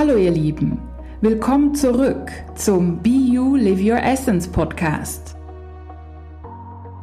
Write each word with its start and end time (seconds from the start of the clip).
Hallo 0.00 0.16
ihr 0.16 0.30
Lieben, 0.30 0.78
willkommen 1.20 1.74
zurück 1.74 2.32
zum 2.54 3.02
Be 3.02 3.10
You 3.10 3.54
Live 3.56 3.80
Your 3.82 4.02
Essence 4.02 4.48
Podcast. 4.48 5.36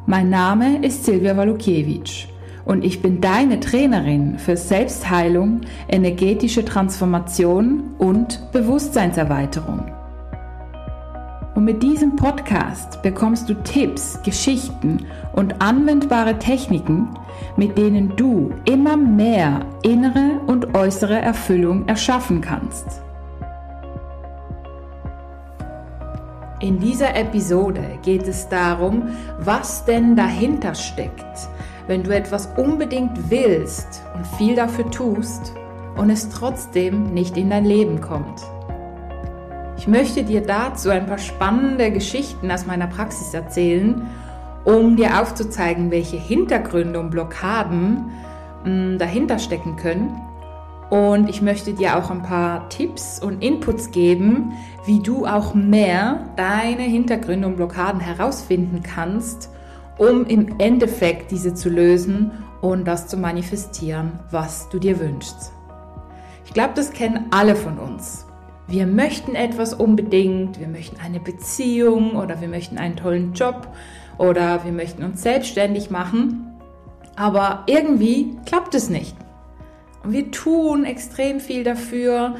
Mein 0.06 0.30
Name 0.30 0.84
ist 0.84 1.04
Silvia 1.04 1.36
Walukiewicz 1.36 2.26
und 2.64 2.84
ich 2.84 3.00
bin 3.00 3.20
deine 3.20 3.60
Trainerin 3.60 4.36
für 4.40 4.56
Selbstheilung, 4.56 5.60
energetische 5.86 6.64
Transformation 6.64 7.94
und 7.98 8.50
Bewusstseinserweiterung. 8.50 9.92
Mit 11.68 11.82
diesem 11.82 12.16
Podcast 12.16 13.02
bekommst 13.02 13.50
du 13.50 13.54
Tipps, 13.62 14.18
Geschichten 14.22 15.04
und 15.34 15.60
anwendbare 15.60 16.38
Techniken, 16.38 17.10
mit 17.58 17.76
denen 17.76 18.16
du 18.16 18.54
immer 18.64 18.96
mehr 18.96 19.66
innere 19.82 20.40
und 20.46 20.74
äußere 20.74 21.20
Erfüllung 21.20 21.86
erschaffen 21.86 22.40
kannst. 22.40 23.02
In 26.60 26.80
dieser 26.80 27.14
Episode 27.14 27.98
geht 28.00 28.26
es 28.26 28.48
darum, 28.48 29.10
was 29.38 29.84
denn 29.84 30.16
dahinter 30.16 30.74
steckt, 30.74 31.50
wenn 31.86 32.02
du 32.02 32.16
etwas 32.16 32.48
unbedingt 32.56 33.30
willst 33.30 34.02
und 34.14 34.26
viel 34.38 34.56
dafür 34.56 34.90
tust 34.90 35.52
und 35.98 36.08
es 36.08 36.30
trotzdem 36.30 37.12
nicht 37.12 37.36
in 37.36 37.50
dein 37.50 37.66
Leben 37.66 38.00
kommt. 38.00 38.40
Ich 39.88 39.92
möchte 39.94 40.22
dir 40.22 40.42
dazu 40.42 40.90
ein 40.90 41.06
paar 41.06 41.16
spannende 41.16 41.90
Geschichten 41.90 42.50
aus 42.50 42.66
meiner 42.66 42.88
Praxis 42.88 43.32
erzählen, 43.32 44.06
um 44.64 44.96
dir 44.96 45.18
aufzuzeigen, 45.18 45.90
welche 45.90 46.18
Hintergründe 46.18 47.00
und 47.00 47.08
Blockaden 47.08 48.10
hm, 48.64 48.98
dahinter 48.98 49.38
stecken 49.38 49.76
können. 49.76 50.10
Und 50.90 51.30
ich 51.30 51.40
möchte 51.40 51.72
dir 51.72 51.96
auch 51.96 52.10
ein 52.10 52.22
paar 52.22 52.68
Tipps 52.68 53.18
und 53.18 53.42
Inputs 53.42 53.90
geben, 53.90 54.52
wie 54.84 55.00
du 55.00 55.24
auch 55.24 55.54
mehr 55.54 56.20
deine 56.36 56.82
Hintergründe 56.82 57.48
und 57.48 57.56
Blockaden 57.56 57.98
herausfinden 57.98 58.82
kannst, 58.82 59.48
um 59.96 60.26
im 60.26 60.56
Endeffekt 60.58 61.30
diese 61.30 61.54
zu 61.54 61.70
lösen 61.70 62.32
und 62.60 62.86
das 62.86 63.06
zu 63.06 63.16
manifestieren, 63.16 64.20
was 64.30 64.68
du 64.68 64.78
dir 64.78 65.00
wünschst. 65.00 65.50
Ich 66.44 66.52
glaube, 66.52 66.74
das 66.74 66.92
kennen 66.92 67.28
alle 67.30 67.56
von 67.56 67.78
uns 67.78 68.27
wir 68.68 68.86
möchten 68.86 69.34
etwas 69.34 69.72
unbedingt, 69.72 70.60
wir 70.60 70.68
möchten 70.68 71.00
eine 71.00 71.20
Beziehung 71.20 72.16
oder 72.16 72.40
wir 72.42 72.48
möchten 72.48 72.76
einen 72.76 72.96
tollen 72.96 73.32
Job 73.32 73.68
oder 74.18 74.64
wir 74.64 74.72
möchten 74.72 75.02
uns 75.04 75.22
selbstständig 75.22 75.90
machen, 75.90 76.58
aber 77.16 77.64
irgendwie 77.66 78.36
klappt 78.44 78.74
es 78.74 78.90
nicht. 78.90 79.16
Und 80.04 80.12
wir 80.12 80.30
tun 80.30 80.84
extrem 80.84 81.40
viel 81.40 81.64
dafür 81.64 82.36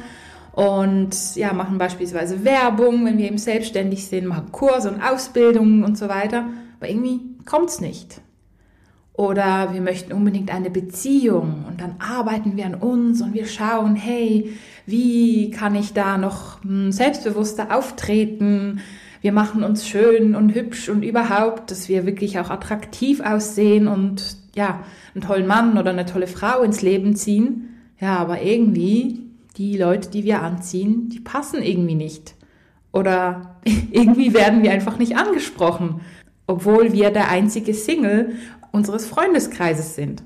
und 0.51 1.35
ja, 1.35 1.51
machen 1.53 1.79
beispielsweise 1.79 2.45
Werbung, 2.45 3.05
wenn 3.05 3.17
wir 3.17 3.25
eben 3.25 3.39
selbstständig 3.39 4.07
sind, 4.07 4.27
machen 4.27 4.51
Kurse 4.51 4.91
und 4.91 5.01
Ausbildungen 5.01 5.83
und 5.83 5.97
so 5.97 6.09
weiter, 6.09 6.45
aber 6.77 6.89
irgendwie 6.89 7.21
kommt 7.45 7.69
es 7.69 7.81
nicht. 7.81 8.21
Oder 9.13 9.73
wir 9.73 9.81
möchten 9.81 10.13
unbedingt 10.13 10.53
eine 10.53 10.69
Beziehung 10.69 11.65
und 11.67 11.81
dann 11.81 11.95
arbeiten 11.99 12.55
wir 12.55 12.65
an 12.65 12.75
uns 12.75 13.21
und 13.21 13.33
wir 13.33 13.47
schauen, 13.47 13.97
hey, 13.97 14.53
wie 14.89 15.51
kann 15.51 15.75
ich 15.75 15.93
da 15.93 16.17
noch 16.17 16.63
hm, 16.63 16.91
selbstbewusster 16.91 17.75
auftreten? 17.75 18.81
Wir 19.21 19.31
machen 19.31 19.63
uns 19.63 19.87
schön 19.87 20.35
und 20.35 20.55
hübsch 20.55 20.89
und 20.89 21.03
überhaupt, 21.03 21.71
dass 21.71 21.89
wir 21.89 22.05
wirklich 22.05 22.39
auch 22.39 22.49
attraktiv 22.49 23.19
aussehen 23.19 23.87
und 23.87 24.37
ja, 24.55 24.83
einen 25.13 25.23
tollen 25.23 25.47
Mann 25.47 25.77
oder 25.77 25.91
eine 25.91 26.05
tolle 26.05 26.27
Frau 26.27 26.61
ins 26.61 26.81
Leben 26.81 27.15
ziehen. 27.15 27.75
Ja, 27.99 28.17
aber 28.17 28.41
irgendwie, 28.41 29.21
die 29.57 29.77
Leute, 29.77 30.09
die 30.09 30.23
wir 30.23 30.41
anziehen, 30.41 31.09
die 31.09 31.19
passen 31.19 31.61
irgendwie 31.61 31.95
nicht. 31.95 32.35
Oder 32.93 33.59
irgendwie 33.91 34.33
werden 34.33 34.63
wir 34.63 34.71
einfach 34.71 34.97
nicht 34.97 35.17
angesprochen, 35.17 36.01
obwohl 36.47 36.93
wir 36.93 37.11
der 37.11 37.29
einzige 37.29 37.73
Single 37.73 38.35
unseres 38.71 39.05
Freundeskreises 39.05 39.95
sind. 39.95 40.23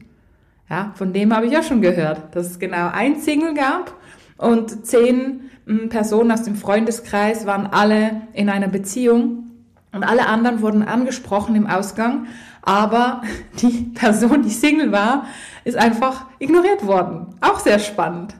Ja, 0.69 0.93
von 0.95 1.13
dem 1.13 1.35
habe 1.35 1.47
ich 1.47 1.51
ja 1.51 1.63
schon 1.63 1.81
gehört, 1.81 2.35
dass 2.35 2.51
es 2.51 2.59
genau 2.59 2.89
ein 2.93 3.19
Single 3.19 3.53
gab 3.53 3.95
und 4.37 4.85
zehn 4.85 5.49
hm, 5.65 5.89
Personen 5.89 6.31
aus 6.31 6.43
dem 6.43 6.55
Freundeskreis 6.55 7.45
waren 7.45 7.67
alle 7.67 8.21
in 8.33 8.49
einer 8.49 8.67
Beziehung 8.67 9.51
und 9.91 10.03
alle 10.03 10.27
anderen 10.27 10.61
wurden 10.61 10.83
angesprochen 10.83 11.55
im 11.55 11.67
Ausgang, 11.67 12.27
aber 12.61 13.21
die 13.61 13.91
Person, 13.93 14.43
die 14.43 14.49
Single 14.49 14.91
war, 14.91 15.27
ist 15.63 15.77
einfach 15.77 16.25
ignoriert 16.39 16.85
worden. 16.85 17.35
Auch 17.41 17.59
sehr 17.59 17.79
spannend. 17.79 18.35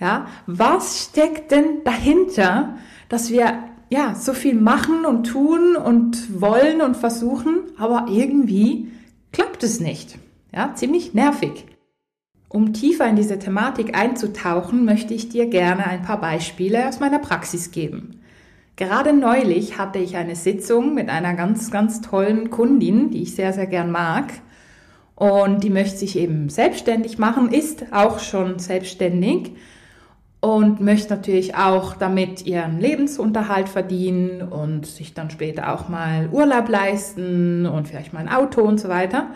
Ja, 0.00 0.26
was 0.46 1.04
steckt 1.04 1.52
denn 1.52 1.84
dahinter, 1.84 2.76
dass 3.08 3.30
wir 3.30 3.54
ja 3.88 4.14
so 4.14 4.32
viel 4.32 4.54
machen 4.54 5.04
und 5.04 5.24
tun 5.24 5.76
und 5.76 6.40
wollen 6.40 6.80
und 6.80 6.96
versuchen, 6.96 7.60
aber 7.78 8.06
irgendwie 8.08 8.90
klappt 9.32 9.62
es 9.62 9.80
nicht. 9.80 10.18
Ja, 10.52 10.74
ziemlich 10.74 11.14
nervig. 11.14 11.66
Um 12.52 12.74
tiefer 12.74 13.08
in 13.08 13.16
diese 13.16 13.38
Thematik 13.38 13.96
einzutauchen, 13.96 14.84
möchte 14.84 15.14
ich 15.14 15.30
dir 15.30 15.46
gerne 15.46 15.86
ein 15.86 16.02
paar 16.02 16.20
Beispiele 16.20 16.86
aus 16.86 17.00
meiner 17.00 17.18
Praxis 17.18 17.70
geben. 17.70 18.20
Gerade 18.76 19.14
neulich 19.14 19.78
hatte 19.78 19.98
ich 19.98 20.16
eine 20.16 20.36
Sitzung 20.36 20.92
mit 20.92 21.08
einer 21.08 21.32
ganz, 21.32 21.70
ganz 21.70 22.02
tollen 22.02 22.50
Kundin, 22.50 23.10
die 23.10 23.22
ich 23.22 23.34
sehr, 23.34 23.54
sehr 23.54 23.66
gern 23.66 23.90
mag. 23.90 24.34
Und 25.14 25.64
die 25.64 25.70
möchte 25.70 25.96
sich 25.96 26.18
eben 26.18 26.50
selbstständig 26.50 27.16
machen, 27.16 27.50
ist 27.50 27.86
auch 27.90 28.18
schon 28.18 28.58
selbstständig 28.58 29.52
und 30.40 30.82
möchte 30.82 31.14
natürlich 31.14 31.54
auch 31.54 31.94
damit 31.94 32.44
ihren 32.44 32.80
Lebensunterhalt 32.80 33.70
verdienen 33.70 34.42
und 34.42 34.84
sich 34.84 35.14
dann 35.14 35.30
später 35.30 35.72
auch 35.72 35.88
mal 35.88 36.28
Urlaub 36.30 36.68
leisten 36.68 37.64
und 37.64 37.88
vielleicht 37.88 38.12
mal 38.12 38.20
ein 38.20 38.28
Auto 38.28 38.60
und 38.60 38.78
so 38.78 38.90
weiter. 38.90 39.28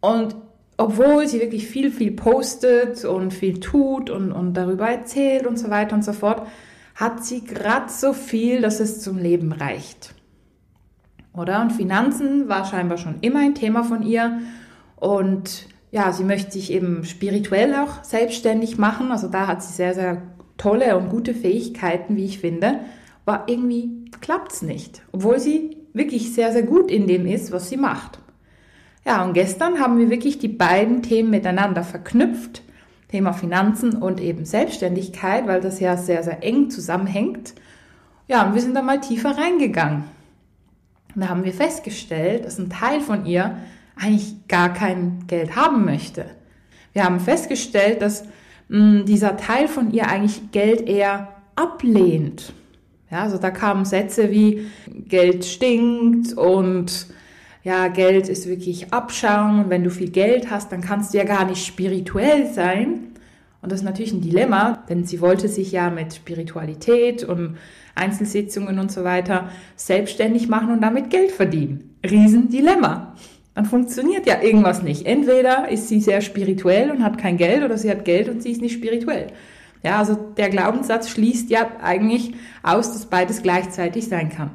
Und 0.00 0.34
obwohl 0.76 1.26
sie 1.28 1.40
wirklich 1.40 1.66
viel, 1.66 1.90
viel 1.90 2.12
postet 2.12 3.04
und 3.04 3.32
viel 3.32 3.60
tut 3.60 4.10
und, 4.10 4.32
und 4.32 4.54
darüber 4.54 4.88
erzählt 4.88 5.46
und 5.46 5.58
so 5.58 5.70
weiter 5.70 5.94
und 5.94 6.04
so 6.04 6.12
fort, 6.12 6.46
hat 6.94 7.24
sie 7.24 7.44
gerade 7.44 7.90
so 7.90 8.12
viel, 8.12 8.60
dass 8.60 8.80
es 8.80 9.00
zum 9.00 9.18
Leben 9.18 9.52
reicht. 9.52 10.14
Oder? 11.32 11.60
Und 11.60 11.72
Finanzen 11.72 12.48
war 12.48 12.64
scheinbar 12.64 12.98
schon 12.98 13.16
immer 13.20 13.40
ein 13.40 13.54
Thema 13.54 13.82
von 13.84 14.02
ihr. 14.02 14.40
Und 14.96 15.66
ja, 15.90 16.12
sie 16.12 16.24
möchte 16.24 16.52
sich 16.52 16.72
eben 16.72 17.04
spirituell 17.04 17.74
auch 17.74 18.04
selbstständig 18.04 18.78
machen. 18.78 19.10
Also 19.10 19.28
da 19.28 19.46
hat 19.46 19.62
sie 19.62 19.72
sehr, 19.72 19.94
sehr 19.94 20.22
tolle 20.56 20.96
und 20.96 21.08
gute 21.08 21.34
Fähigkeiten, 21.34 22.16
wie 22.16 22.24
ich 22.24 22.38
finde. 22.38 22.80
Aber 23.26 23.44
irgendwie 23.48 24.10
klappt 24.20 24.52
es 24.52 24.62
nicht, 24.62 25.02
obwohl 25.12 25.40
sie 25.40 25.76
wirklich 25.92 26.34
sehr, 26.34 26.52
sehr 26.52 26.62
gut 26.62 26.90
in 26.90 27.06
dem 27.06 27.26
ist, 27.26 27.52
was 27.52 27.68
sie 27.68 27.76
macht. 27.76 28.18
Ja, 29.06 29.22
und 29.22 29.34
gestern 29.34 29.80
haben 29.80 29.98
wir 29.98 30.08
wirklich 30.08 30.38
die 30.38 30.48
beiden 30.48 31.02
Themen 31.02 31.30
miteinander 31.30 31.84
verknüpft. 31.84 32.62
Thema 33.08 33.32
Finanzen 33.32 33.94
und 33.94 34.20
eben 34.20 34.44
Selbstständigkeit, 34.44 35.46
weil 35.46 35.60
das 35.60 35.78
ja 35.78 35.96
sehr, 35.96 36.22
sehr 36.22 36.42
eng 36.42 36.70
zusammenhängt. 36.70 37.54
Ja, 38.26 38.46
und 38.46 38.54
wir 38.54 38.62
sind 38.62 38.74
da 38.74 38.82
mal 38.82 39.00
tiefer 39.00 39.36
reingegangen. 39.36 40.04
Und 41.14 41.20
da 41.20 41.28
haben 41.28 41.44
wir 41.44 41.52
festgestellt, 41.52 42.44
dass 42.44 42.58
ein 42.58 42.70
Teil 42.70 43.00
von 43.00 43.26
ihr 43.26 43.56
eigentlich 43.94 44.48
gar 44.48 44.72
kein 44.72 45.24
Geld 45.28 45.54
haben 45.54 45.84
möchte. 45.84 46.26
Wir 46.92 47.04
haben 47.04 47.20
festgestellt, 47.20 48.02
dass 48.02 48.24
mh, 48.68 48.98
hm, 48.98 49.04
dieser 49.06 49.36
Teil 49.36 49.68
von 49.68 49.92
ihr 49.92 50.08
eigentlich 50.08 50.50
Geld 50.50 50.88
eher 50.88 51.28
ablehnt. 51.54 52.52
Ja, 53.10 53.22
also 53.22 53.38
da 53.38 53.50
kamen 53.50 53.84
Sätze 53.84 54.30
wie 54.30 54.66
Geld 54.88 55.44
stinkt 55.44 56.32
und 56.32 57.06
ja, 57.64 57.88
Geld 57.88 58.28
ist 58.28 58.48
wirklich 58.48 58.92
Abschaum 58.92 59.64
und 59.64 59.70
wenn 59.70 59.82
du 59.82 59.90
viel 59.90 60.10
Geld 60.10 60.50
hast, 60.50 60.70
dann 60.70 60.80
kannst 60.80 61.12
du 61.12 61.18
ja 61.18 61.24
gar 61.24 61.44
nicht 61.44 61.66
spirituell 61.66 62.52
sein. 62.52 63.08
Und 63.60 63.72
das 63.72 63.80
ist 63.80 63.84
natürlich 63.84 64.12
ein 64.12 64.20
Dilemma, 64.20 64.84
denn 64.88 65.04
sie 65.04 65.20
wollte 65.20 65.48
sich 65.48 65.72
ja 65.72 65.90
mit 65.90 66.14
Spiritualität 66.14 67.24
und 67.24 67.56
Einzelsitzungen 67.94 68.78
und 68.78 68.92
so 68.92 69.02
weiter 69.02 69.48
selbstständig 69.74 70.48
machen 70.48 70.70
und 70.70 70.82
damit 70.82 71.10
Geld 71.10 71.32
verdienen. 71.32 71.96
Riesendilemma 72.04 73.14
dann 73.54 73.66
funktioniert 73.66 74.26
ja 74.26 74.42
irgendwas 74.42 74.82
nicht. 74.82 75.06
Entweder 75.06 75.68
ist 75.68 75.88
sie 75.88 76.00
sehr 76.00 76.20
spirituell 76.20 76.90
und 76.90 77.04
hat 77.04 77.18
kein 77.18 77.36
Geld 77.36 77.62
oder 77.62 77.78
sie 77.78 77.90
hat 77.90 78.04
Geld 78.04 78.28
und 78.28 78.42
sie 78.42 78.50
ist 78.50 78.60
nicht 78.60 78.74
spirituell. 78.74 79.28
Ja, 79.84 79.98
also 79.98 80.14
der 80.14 80.48
Glaubenssatz 80.48 81.10
schließt 81.10 81.50
ja 81.50 81.70
eigentlich 81.80 82.32
aus, 82.62 82.92
dass 82.92 83.06
beides 83.06 83.42
gleichzeitig 83.42 84.08
sein 84.08 84.28
kann. 84.28 84.50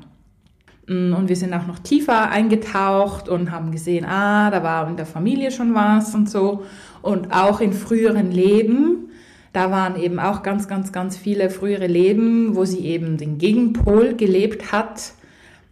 Und 0.90 1.30
wir 1.30 1.36
sind 1.36 1.54
auch 1.54 1.68
noch 1.68 1.80
tiefer 1.80 2.30
eingetaucht 2.32 3.30
und 3.30 3.52
haben 3.52 3.72
gesehen, 3.72 4.06
ah, 4.06 4.50
da 4.50 4.64
war 4.64 4.90
in 4.90 4.98
der 4.98 5.06
Familie 5.06 5.52
schon 5.52 5.76
was 5.76 6.16
und 6.16 6.30
so. 6.30 6.64
Und 7.02 7.32
auch 7.32 7.62
in 7.62 7.74
früheren 7.74 8.32
Leben, 8.32 9.10
da 9.54 9.72
waren 9.72 9.96
eben 9.96 10.20
auch 10.20 10.44
ganz, 10.44 10.68
ganz, 10.68 10.92
ganz 10.92 11.16
viele 11.16 11.50
frühere 11.50 11.88
Leben, 11.88 12.56
wo 12.56 12.66
sie 12.66 12.86
eben 12.86 13.18
den 13.18 13.38
Gegenpol 13.38 14.16
gelebt 14.16 14.72
hat 14.72 15.14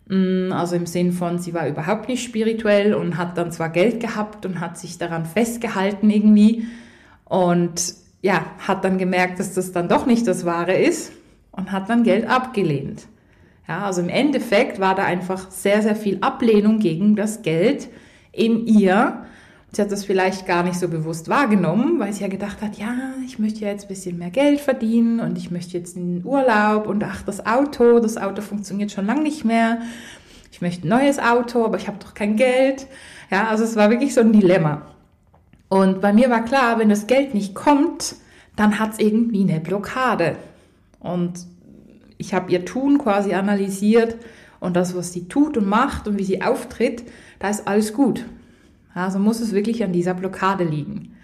Mm, 0.09 0.51
also 0.53 0.75
im 0.75 0.85
Sinn 0.85 1.11
von, 1.11 1.39
sie 1.39 1.53
war 1.53 1.67
überhaupt 1.67 2.07
nicht 2.07 2.23
spirituell 2.23 2.93
und 2.93 3.17
hat 3.17 3.37
dann 3.37 3.51
zwar 3.51 3.69
Geld 3.69 3.99
gehabt 3.99 4.45
und 4.45 4.59
hat 4.59 4.77
sich 4.77 4.97
daran 4.97 5.25
festgehalten 5.25 6.09
irgendwie. 6.09 6.65
Und 7.25 7.93
ja, 8.21 8.45
hat 8.59 8.83
dann 8.83 8.97
gemerkt, 8.97 9.39
dass 9.39 9.53
das 9.53 9.71
dann 9.71 9.89
doch 9.89 10.05
nicht 10.05 10.25
das 10.27 10.45
Wahre 10.45 10.77
ist 10.77 11.11
und 11.51 11.71
hat 11.71 11.89
dann 11.89 12.03
Geld 12.03 12.27
abgelehnt. 12.27 13.07
Ja, 13.67 13.83
also 13.83 14.01
im 14.01 14.09
Endeffekt 14.09 14.79
war 14.79 14.95
da 14.95 15.03
einfach 15.03 15.51
sehr, 15.51 15.81
sehr 15.81 15.95
viel 15.95 16.19
Ablehnung 16.21 16.79
gegen 16.79 17.15
das 17.15 17.41
Geld 17.41 17.89
in 18.31 18.65
ihr. 18.65 19.25
Sie 19.73 19.81
hat 19.81 19.91
das 19.91 20.05
vielleicht 20.05 20.47
gar 20.47 20.63
nicht 20.63 20.79
so 20.79 20.87
bewusst 20.87 21.27
wahrgenommen, 21.27 21.99
weil 21.99 22.13
sie 22.13 22.21
ja 22.21 22.29
gedacht 22.29 22.61
hat, 22.61 22.77
ja, 22.77 22.95
ich 23.25 23.37
möchte 23.37 23.61
ja 23.61 23.67
jetzt 23.67 23.85
ein 23.85 23.89
bisschen 23.89 24.17
mehr 24.17 24.29
Geld 24.29 24.61
verdienen 24.61 25.19
und 25.19 25.37
ich 25.37 25.51
möchte 25.51 25.77
jetzt 25.77 25.97
in 25.97 26.19
den 26.19 26.25
Urlaub 26.25 26.87
und 26.87 27.03
ach, 27.03 27.21
das 27.23 27.45
Auto, 27.45 27.99
das 27.99 28.17
Auto 28.17 28.41
funktioniert 28.41 28.91
schon 28.91 29.05
lange 29.05 29.23
nicht 29.23 29.43
mehr. 29.43 29.81
Ich 30.51 30.61
möchte 30.61 30.87
ein 30.87 30.89
neues 30.89 31.19
Auto, 31.19 31.65
aber 31.65 31.77
ich 31.77 31.87
habe 31.87 31.97
doch 31.99 32.13
kein 32.13 32.37
Geld. 32.37 32.87
Ja, 33.29 33.49
also 33.49 33.65
es 33.65 33.75
war 33.75 33.89
wirklich 33.89 34.13
so 34.13 34.21
ein 34.21 34.31
Dilemma. 34.31 34.83
Und 35.67 35.99
bei 35.99 36.13
mir 36.13 36.29
war 36.29 36.45
klar, 36.45 36.79
wenn 36.79 36.87
das 36.87 37.07
Geld 37.07 37.33
nicht 37.33 37.53
kommt, 37.53 38.15
dann 38.55 38.79
hat 38.79 38.93
es 38.93 38.99
irgendwie 38.99 39.41
eine 39.41 39.59
Blockade. 39.59 40.37
Und 41.01 41.45
ich 42.17 42.33
habe 42.33 42.51
ihr 42.51 42.65
Tun 42.65 42.97
quasi 42.97 43.33
analysiert 43.33 44.17
und 44.59 44.75
das, 44.75 44.95
was 44.95 45.13
sie 45.13 45.27
tut 45.27 45.57
und 45.57 45.67
macht 45.67 46.07
und 46.07 46.17
wie 46.17 46.23
sie 46.23 46.41
auftritt, 46.41 47.03
da 47.39 47.49
ist 47.49 47.67
alles 47.67 47.93
gut. 47.93 48.25
Also 48.93 49.19
muss 49.19 49.39
es 49.39 49.53
wirklich 49.53 49.83
an 49.83 49.93
dieser 49.93 50.15
Blockade 50.15 50.63
liegen. 50.63 51.15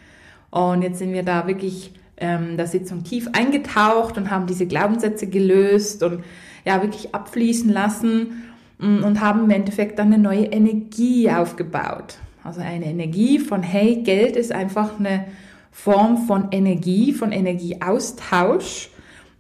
Und 0.52 0.84
jetzt 0.84 1.00
sind 1.00 1.14
wir 1.14 1.24
da 1.24 1.48
wirklich 1.48 1.92
ähm, 2.18 2.58
der 2.58 2.68
Sitzung 2.68 3.04
tief 3.04 3.28
eingetaucht 3.34 4.18
und 4.18 4.30
haben 4.30 4.46
diese 4.46 4.68
Glaubenssätze 4.68 5.28
gelöst 5.28 6.04
und 6.04 6.24
ja 6.64 6.82
wirklich 6.82 7.16
abfließen 7.16 7.72
lassen 7.72 8.44
mm, 8.78 9.04
und 9.04 9.20
haben 9.20 9.46
im 9.46 9.50
Endeffekt 9.50 9.98
dann 9.98 10.14
eine 10.14 10.22
neue 10.22 10.46
Energie 10.46 11.32
aufgebaut. 11.32 12.18
Also 12.44 12.62
eine 12.62 12.86
Energie 12.86 13.40
von, 13.40 13.64
hey, 13.64 14.04
Geld 14.04 14.36
ist 14.36 14.52
einfach 14.52 15.00
eine 15.00 15.26
Form 15.72 16.28
von 16.28 16.50
Energie, 16.52 17.14
von 17.14 17.32
Energieaustausch. 17.32 18.90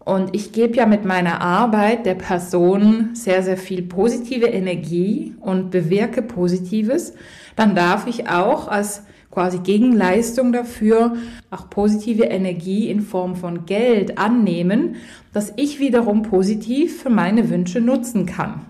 Und 0.05 0.35
ich 0.35 0.51
gebe 0.51 0.75
ja 0.75 0.85
mit 0.85 1.05
meiner 1.05 1.41
Arbeit 1.41 2.05
der 2.05 2.15
Person 2.15 3.11
sehr, 3.13 3.41
sehr 3.41 3.57
viel 3.57 3.83
positive 3.83 4.47
Energie 4.47 5.33
und 5.39 5.71
bewirke 5.71 6.21
Positives. 6.21 7.13
Dann 7.55 7.73
darf 7.73 8.07
ich 8.07 8.27
auch 8.27 8.67
als 8.67 9.03
quasi 9.31 9.59
Gegenleistung 9.59 10.51
dafür 10.51 11.15
auch 11.49 11.69
positive 11.69 12.25
Energie 12.25 12.89
in 12.89 13.01
Form 13.01 13.35
von 13.35 13.65
Geld 13.65 14.17
annehmen, 14.17 14.95
dass 15.31 15.53
ich 15.55 15.79
wiederum 15.79 16.21
positiv 16.21 17.01
für 17.01 17.09
meine 17.09 17.49
Wünsche 17.49 17.81
nutzen 17.81 18.25
kann. 18.25 18.65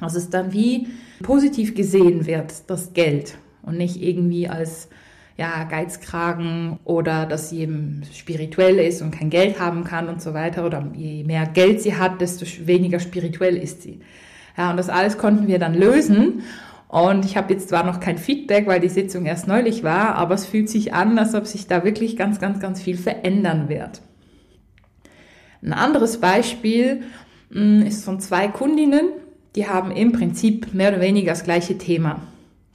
Das 0.00 0.14
ist 0.14 0.34
dann 0.34 0.52
wie 0.52 0.88
positiv 1.22 1.74
gesehen 1.74 2.26
wird, 2.26 2.68
das 2.68 2.94
Geld 2.94 3.38
und 3.62 3.78
nicht 3.78 4.02
irgendwie 4.02 4.48
als 4.48 4.88
ja, 5.36 5.64
Geizkragen 5.64 6.78
oder 6.84 7.26
dass 7.26 7.50
sie 7.50 7.60
eben 7.60 8.02
spirituell 8.12 8.78
ist 8.78 9.02
und 9.02 9.10
kein 9.10 9.28
Geld 9.28 9.60
haben 9.60 9.84
kann 9.84 10.08
und 10.08 10.22
so 10.22 10.32
weiter 10.32 10.64
oder 10.64 10.90
je 10.94 11.24
mehr 11.24 11.46
Geld 11.46 11.82
sie 11.82 11.96
hat, 11.96 12.20
desto 12.20 12.46
weniger 12.66 13.00
spirituell 13.00 13.56
ist 13.56 13.82
sie. 13.82 14.00
Ja, 14.56 14.70
und 14.70 14.78
das 14.78 14.88
alles 14.88 15.18
konnten 15.18 15.46
wir 15.46 15.58
dann 15.58 15.74
lösen. 15.74 16.42
Und 16.88 17.24
ich 17.24 17.36
habe 17.36 17.52
jetzt 17.52 17.68
zwar 17.68 17.84
noch 17.84 18.00
kein 18.00 18.16
Feedback, 18.16 18.66
weil 18.66 18.80
die 18.80 18.88
Sitzung 18.88 19.26
erst 19.26 19.48
neulich 19.48 19.82
war, 19.82 20.14
aber 20.14 20.34
es 20.34 20.46
fühlt 20.46 20.70
sich 20.70 20.94
an, 20.94 21.18
als 21.18 21.34
ob 21.34 21.46
sich 21.46 21.66
da 21.66 21.84
wirklich 21.84 22.16
ganz, 22.16 22.38
ganz, 22.38 22.60
ganz 22.60 22.80
viel 22.80 22.96
verändern 22.96 23.68
wird. 23.68 24.00
Ein 25.62 25.72
anderes 25.72 26.18
Beispiel 26.18 27.02
mm, 27.50 27.82
ist 27.82 28.04
von 28.04 28.20
zwei 28.20 28.48
Kundinnen, 28.48 29.08
die 29.56 29.66
haben 29.66 29.90
im 29.90 30.12
Prinzip 30.12 30.72
mehr 30.72 30.90
oder 30.90 31.00
weniger 31.00 31.32
das 31.32 31.44
gleiche 31.44 31.76
Thema. 31.76 32.20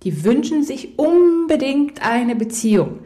Die 0.03 0.23
wünschen 0.23 0.63
sich 0.63 0.97
unbedingt 0.97 2.05
eine 2.05 2.35
Beziehung. 2.35 2.99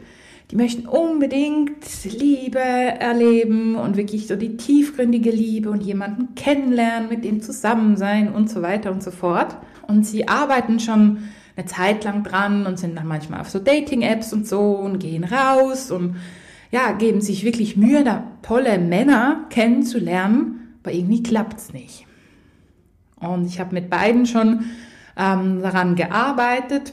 Die 0.50 0.56
möchten 0.56 0.86
unbedingt 0.86 1.84
Liebe 2.04 2.60
erleben 2.60 3.74
und 3.74 3.96
wirklich 3.96 4.28
so 4.28 4.36
die 4.36 4.56
tiefgründige 4.56 5.30
Liebe 5.30 5.70
und 5.70 5.82
jemanden 5.82 6.34
kennenlernen, 6.36 7.08
mit 7.08 7.24
dem 7.24 7.42
zusammen 7.42 7.96
sein 7.96 8.32
und 8.32 8.48
so 8.48 8.62
weiter 8.62 8.92
und 8.92 9.02
so 9.02 9.10
fort. 9.10 9.56
Und 9.88 10.06
sie 10.06 10.28
arbeiten 10.28 10.78
schon 10.78 11.18
eine 11.56 11.66
Zeit 11.66 12.04
lang 12.04 12.22
dran 12.22 12.64
und 12.66 12.78
sind 12.78 12.96
dann 12.96 13.08
manchmal 13.08 13.40
auf 13.40 13.50
so 13.50 13.58
Dating-Apps 13.58 14.32
und 14.32 14.46
so 14.46 14.60
und 14.60 15.00
gehen 15.00 15.24
raus 15.24 15.90
und 15.90 16.16
ja, 16.70 16.92
geben 16.92 17.20
sich 17.20 17.44
wirklich 17.44 17.76
Mühe, 17.76 18.04
da 18.04 18.24
tolle 18.42 18.78
Männer 18.78 19.46
kennenzulernen, 19.50 20.76
aber 20.82 20.92
irgendwie 20.92 21.22
klappt's 21.22 21.72
nicht. 21.72 22.06
Und 23.18 23.46
ich 23.46 23.58
habe 23.58 23.74
mit 23.74 23.88
beiden 23.88 24.26
schon 24.26 24.64
ähm, 25.16 25.62
daran 25.62 25.96
gearbeitet 25.96 26.92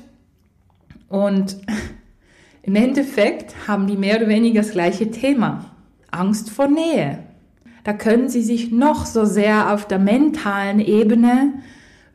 und 1.09 1.57
im 2.63 2.75
Endeffekt 2.75 3.55
haben 3.67 3.87
die 3.87 3.97
mehr 3.97 4.17
oder 4.17 4.27
weniger 4.27 4.61
das 4.61 4.71
gleiche 4.71 5.11
Thema. 5.11 5.65
Angst 6.11 6.49
vor 6.49 6.67
Nähe. 6.67 7.19
Da 7.83 7.93
können 7.93 8.29
sie 8.29 8.41
sich 8.41 8.71
noch 8.71 9.05
so 9.05 9.25
sehr 9.25 9.73
auf 9.73 9.87
der 9.87 9.99
mentalen 9.99 10.79
Ebene 10.79 11.53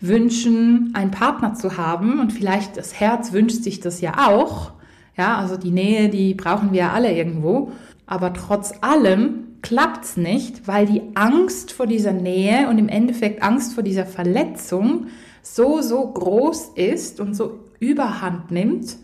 wünschen, 0.01 0.93
einen 0.95 1.11
Partner 1.11 1.55
zu 1.55 1.77
haben 1.77 2.21
und 2.21 2.33
vielleicht 2.33 2.77
das 2.77 2.99
Herz 2.99 3.33
wünscht 3.33 3.63
sich 3.63 3.81
das 3.81 4.01
ja 4.01 4.29
auch. 4.29 4.73
Ja, 5.17 5.37
also 5.37 5.57
die 5.57 5.73
Nähe, 5.73 6.09
die 6.09 6.35
brauchen 6.35 6.73
wir 6.73 6.79
ja 6.79 6.93
alle 6.93 7.13
irgendwo. 7.13 7.73
Aber 8.07 8.33
trotz 8.33 8.73
allem 8.81 9.49
klappt's 9.61 10.17
nicht, 10.17 10.67
weil 10.67 10.87
die 10.87 11.03
Angst 11.15 11.73
vor 11.73 11.87
dieser 11.87 12.13
Nähe 12.13 12.69
und 12.69 12.79
im 12.79 12.89
Endeffekt 12.89 13.43
Angst 13.43 13.75
vor 13.75 13.83
dieser 13.83 14.07
Verletzung 14.07 15.09
so, 15.55 15.81
so 15.81 16.11
groß 16.11 16.73
ist 16.75 17.21
und 17.21 17.35
so 17.35 17.61
überhand 17.81 18.51
nimmt, 18.51 18.97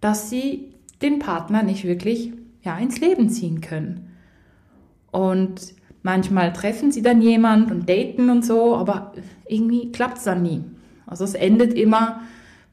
dass 0.00 0.30
sie 0.30 0.74
den 1.02 1.18
Partner 1.18 1.62
nicht 1.62 1.84
wirklich 1.84 2.32
ja, 2.62 2.78
ins 2.78 3.00
Leben 3.00 3.28
ziehen 3.30 3.60
können. 3.60 4.10
Und 5.10 5.74
manchmal 6.02 6.52
treffen 6.52 6.92
sie 6.92 7.02
dann 7.02 7.22
jemand 7.22 7.70
und 7.70 7.88
daten 7.88 8.30
und 8.30 8.44
so, 8.44 8.76
aber 8.76 9.12
irgendwie 9.48 9.92
klappt 9.92 10.18
es 10.18 10.24
dann 10.24 10.42
nie. 10.42 10.64
Also 11.06 11.24
es 11.24 11.34
endet 11.34 11.74
immer 11.74 12.20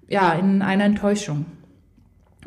ja, 0.07 0.33
in 0.33 0.61
einer 0.61 0.83
Enttäuschung. 0.83 1.45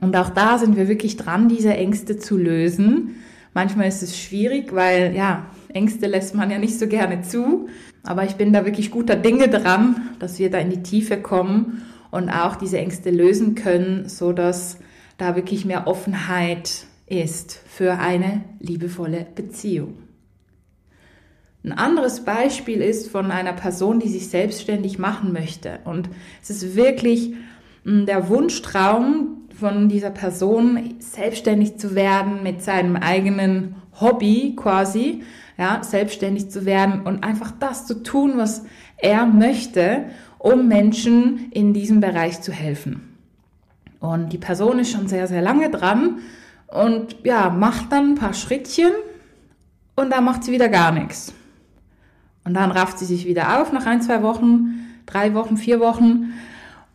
Und 0.01 0.15
auch 0.17 0.31
da 0.31 0.59
sind 0.59 0.77
wir 0.77 0.89
wirklich 0.89 1.17
dran, 1.17 1.49
diese 1.49 1.75
Ängste 1.75 2.19
zu 2.19 2.37
lösen. 2.37 3.17
Manchmal 3.55 3.89
ist 3.89 4.03
es 4.03 4.17
schwierig, 4.17 4.75
weil 4.75 5.15
ja, 5.17 5.47
Ängste 5.73 6.07
lässt 6.07 6.35
man 6.35 6.51
ja 6.51 6.59
nicht 6.59 6.79
so 6.79 6.87
gerne 6.87 7.23
zu. 7.23 7.69
Aber 8.03 8.25
ich 8.25 8.37
bin 8.37 8.53
da 8.53 8.65
wirklich 8.65 8.91
guter 8.91 9.17
Dinge 9.17 9.49
dran, 9.49 10.11
dass 10.19 10.39
wir 10.39 10.51
da 10.51 10.59
in 10.59 10.71
die 10.71 10.83
Tiefe 10.83 11.21
kommen 11.21 11.83
und 12.11 12.31
auch 12.31 12.57
diese 12.57 12.79
Ängste 12.79 13.11
lösen 13.11 13.55
können, 13.55 14.09
so 14.09 14.33
dass 14.33 14.79
da 15.19 15.37
wirklich 15.37 15.65
mehr 15.65 15.87
Offenheit 15.87 16.87
ist 17.07 17.61
für 17.67 17.99
eine 17.99 18.45
liebevolle 18.61 19.27
Beziehung. 19.35 19.95
Ein 21.65 21.73
anderes 21.73 22.25
Beispiel 22.25 22.81
ist 22.81 23.11
von 23.11 23.31
einer 23.31 23.53
Person, 23.53 24.01
die 24.01 24.09
sich 24.09 24.29
selbstständig 24.29 24.99
machen 24.99 25.33
möchte. 25.33 25.81
Und 25.85 26.09
es 26.41 26.51
ist 26.51 26.77
wirklich 26.77 27.35
hm, 27.85 28.07
der 28.07 28.29
Wunschtraum 28.29 29.43
von 29.59 29.89
dieser 29.89 30.11
Person, 30.11 30.95
selbstständig 31.01 31.79
zu 31.79 31.95
werden 31.95 32.43
mit 32.45 32.63
seinem 32.63 32.95
eigenen 32.97 33.75
Hobby 34.01 34.55
quasi, 34.57 35.23
ja, 35.57 35.83
selbstständig 35.83 36.51
zu 36.51 36.65
werden 36.65 37.03
und 37.03 37.25
einfach 37.25 37.53
das 37.59 37.87
zu 37.87 38.03
tun, 38.03 38.35
was 38.37 38.65
er 38.97 39.27
möchte, 39.27 40.07
um 40.39 40.69
Menschen 40.69 41.51
in 41.51 41.73
diesem 41.73 42.01
Bereich 42.01 42.41
zu 42.41 42.53
helfen. 42.53 43.17
Und 44.01 44.33
die 44.33 44.39
Person 44.39 44.79
ist 44.79 44.93
schon 44.93 45.09
sehr, 45.09 45.27
sehr 45.27 45.43
lange 45.43 45.71
dran 45.71 46.19
und 46.69 47.17
ja, 47.25 47.51
macht 47.51 47.91
dann 47.93 48.13
ein 48.13 48.15
paar 48.15 48.35
Schrittchen 48.35 48.93
und 49.97 50.11
dann 50.11 50.25
macht 50.25 50.45
sie 50.45 50.53
wieder 50.53 50.69
gar 50.69 50.93
nichts. 50.93 51.35
Und 52.45 52.55
dann 52.55 52.71
rafft 52.71 52.99
sie 52.99 53.05
sich 53.05 53.27
wieder 53.27 53.61
auf 53.61 53.73
nach 53.73 53.87
ein, 53.87 54.01
zwei 54.01 54.23
Wochen, 54.23 54.87
drei 55.07 55.35
Wochen, 55.35 55.57
vier 55.57 55.81
Wochen 55.81 56.33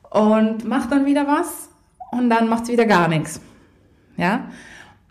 und 0.10 0.66
macht 0.66 0.92
dann 0.92 1.06
wieder 1.06 1.28
was 1.28 1.70
und 2.12 2.30
dann 2.30 2.48
macht 2.48 2.66
sie 2.66 2.74
wieder 2.74 2.86
gar 2.86 3.08
nichts. 3.08 3.42
Ja? 4.16 4.46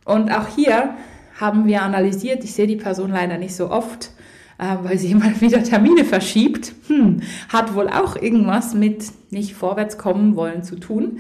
Und 0.05 0.33
auch 0.33 0.49
hier 0.49 0.95
haben 1.43 1.67
wir 1.67 1.83
analysiert. 1.83 2.45
Ich 2.45 2.55
sehe 2.55 2.69
die 2.69 2.77
Person 2.77 3.11
leider 3.11 3.37
nicht 3.37 3.55
so 3.55 3.71
oft, 3.71 4.13
äh, 4.59 4.77
weil 4.83 4.97
sie 4.97 5.11
immer 5.11 5.41
wieder 5.41 5.63
Termine 5.63 6.05
verschiebt. 6.05 6.73
Hm, 6.87 7.21
hat 7.49 7.75
wohl 7.75 7.89
auch 7.89 8.17
irgendwas 8.17 8.73
mit 8.75 9.05
nicht 9.31 9.55
vorwärts 9.55 9.99
kommen 9.99 10.37
wollen 10.37 10.63
zu 10.63 10.77
tun. 10.77 11.19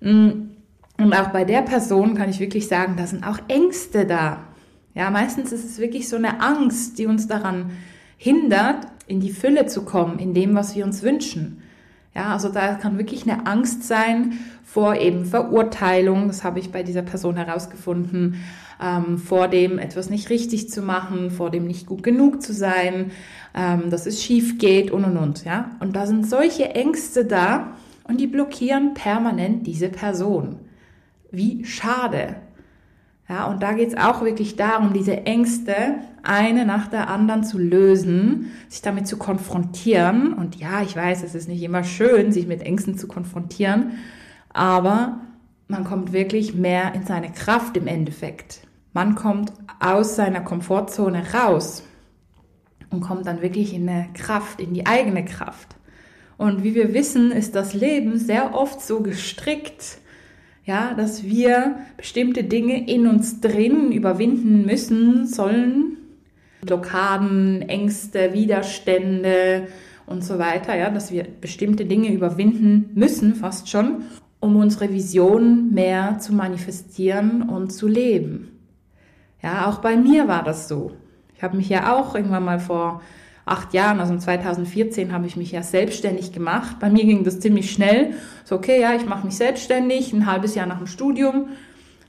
Hm, 0.00 0.50
und 0.98 1.12
auch 1.12 1.28
bei 1.28 1.44
der 1.44 1.60
Person 1.60 2.14
kann 2.14 2.30
ich 2.30 2.40
wirklich 2.40 2.68
sagen, 2.68 2.94
da 2.96 3.06
sind 3.06 3.24
auch 3.26 3.38
Ängste 3.48 4.06
da. 4.06 4.44
Ja, 4.94 5.10
meistens 5.10 5.52
ist 5.52 5.64
es 5.64 5.78
wirklich 5.78 6.08
so 6.08 6.16
eine 6.16 6.40
Angst, 6.40 6.98
die 6.98 7.04
uns 7.04 7.28
daran 7.28 7.72
hindert, 8.16 8.86
in 9.06 9.20
die 9.20 9.30
Fülle 9.30 9.66
zu 9.66 9.84
kommen, 9.84 10.18
in 10.18 10.32
dem, 10.32 10.54
was 10.54 10.74
wir 10.74 10.86
uns 10.86 11.02
wünschen. 11.02 11.62
Ja, 12.16 12.32
also 12.32 12.48
da 12.48 12.74
kann 12.74 12.96
wirklich 12.96 13.30
eine 13.30 13.46
Angst 13.46 13.84
sein 13.84 14.38
vor 14.64 14.96
eben 14.96 15.26
Verurteilung, 15.26 16.28
das 16.28 16.44
habe 16.44 16.58
ich 16.58 16.72
bei 16.72 16.82
dieser 16.82 17.02
Person 17.02 17.36
herausgefunden, 17.36 18.36
ähm, 18.82 19.18
vor 19.18 19.48
dem 19.48 19.78
etwas 19.78 20.08
nicht 20.08 20.30
richtig 20.30 20.70
zu 20.70 20.80
machen, 20.80 21.30
vor 21.30 21.50
dem 21.50 21.66
nicht 21.66 21.86
gut 21.86 22.02
genug 22.02 22.40
zu 22.40 22.54
sein, 22.54 23.10
ähm, 23.54 23.90
dass 23.90 24.06
es 24.06 24.22
schief 24.22 24.56
geht 24.56 24.90
und 24.90 25.04
und 25.04 25.18
und. 25.18 25.44
Ja? 25.44 25.72
Und 25.80 25.94
da 25.94 26.06
sind 26.06 26.26
solche 26.26 26.70
Ängste 26.70 27.26
da 27.26 27.76
und 28.04 28.18
die 28.18 28.26
blockieren 28.26 28.94
permanent 28.94 29.66
diese 29.66 29.90
Person. 29.90 30.56
Wie 31.30 31.66
schade. 31.66 32.36
Ja, 33.28 33.46
und 33.46 33.62
da 33.62 33.72
geht 33.72 33.88
es 33.88 33.96
auch 33.96 34.22
wirklich 34.22 34.54
darum, 34.54 34.92
diese 34.92 35.26
Ängste 35.26 35.74
eine 36.22 36.64
nach 36.64 36.86
der 36.86 37.08
anderen 37.10 37.42
zu 37.42 37.58
lösen, 37.58 38.52
sich 38.68 38.82
damit 38.82 39.08
zu 39.08 39.16
konfrontieren. 39.16 40.32
Und 40.32 40.56
ja, 40.56 40.82
ich 40.82 40.94
weiß, 40.94 41.24
es 41.24 41.34
ist 41.34 41.48
nicht 41.48 41.62
immer 41.62 41.82
schön, 41.82 42.30
sich 42.30 42.46
mit 42.46 42.62
Ängsten 42.62 42.96
zu 42.96 43.08
konfrontieren, 43.08 43.98
aber 44.50 45.20
man 45.68 45.84
kommt 45.84 46.12
wirklich 46.12 46.54
mehr 46.54 46.94
in 46.94 47.04
seine 47.04 47.32
Kraft 47.32 47.76
im 47.76 47.88
Endeffekt. 47.88 48.60
Man 48.92 49.16
kommt 49.16 49.52
aus 49.80 50.14
seiner 50.14 50.40
Komfortzone 50.40 51.24
raus 51.34 51.82
und 52.90 53.00
kommt 53.00 53.26
dann 53.26 53.42
wirklich 53.42 53.74
in 53.74 53.88
eine 53.88 54.08
Kraft, 54.14 54.60
in 54.60 54.72
die 54.72 54.86
eigene 54.86 55.24
Kraft. 55.24 55.74
Und 56.38 56.62
wie 56.62 56.74
wir 56.74 56.94
wissen, 56.94 57.32
ist 57.32 57.54
das 57.54 57.74
Leben 57.74 58.18
sehr 58.18 58.54
oft 58.54 58.80
so 58.80 59.00
gestrickt, 59.00 59.98
ja, 60.66 60.94
dass 60.94 61.24
wir 61.24 61.76
bestimmte 61.96 62.44
Dinge 62.44 62.88
in 62.88 63.06
uns 63.06 63.40
drin 63.40 63.92
überwinden 63.92 64.66
müssen, 64.66 65.26
sollen. 65.26 65.96
Blockaden, 66.62 67.62
Ängste, 67.62 68.32
Widerstände 68.32 69.68
und 70.06 70.24
so 70.24 70.38
weiter, 70.40 70.76
ja, 70.76 70.90
dass 70.90 71.12
wir 71.12 71.24
bestimmte 71.40 71.84
Dinge 71.84 72.12
überwinden 72.12 72.90
müssen, 72.94 73.36
fast 73.36 73.68
schon, 73.68 74.02
um 74.40 74.56
unsere 74.56 74.92
Vision 74.92 75.72
mehr 75.72 76.18
zu 76.18 76.34
manifestieren 76.34 77.42
und 77.42 77.70
zu 77.70 77.86
leben. 77.86 78.48
Ja, 79.42 79.68
auch 79.68 79.78
bei 79.78 79.96
mir 79.96 80.26
war 80.26 80.42
das 80.42 80.66
so. 80.66 80.92
Ich 81.36 81.42
habe 81.44 81.56
mich 81.56 81.68
ja 81.68 81.94
auch 81.94 82.16
irgendwann 82.16 82.44
mal 82.44 82.58
vor 82.58 83.02
acht 83.46 83.72
Jahren, 83.74 84.00
also 84.00 84.16
2014, 84.18 85.12
habe 85.12 85.26
ich 85.26 85.36
mich 85.36 85.52
ja 85.52 85.62
selbstständig 85.62 86.32
gemacht. 86.32 86.76
Bei 86.80 86.90
mir 86.90 87.04
ging 87.04 87.22
das 87.22 87.38
ziemlich 87.38 87.70
schnell. 87.70 88.14
So, 88.44 88.56
okay, 88.56 88.80
ja, 88.80 88.94
ich 88.94 89.06
mache 89.06 89.24
mich 89.24 89.36
selbstständig, 89.36 90.12
ein 90.12 90.26
halbes 90.26 90.56
Jahr 90.56 90.66
nach 90.66 90.78
dem 90.78 90.88
Studium. 90.88 91.48